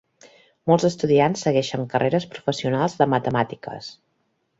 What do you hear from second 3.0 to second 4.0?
de matemàtiques.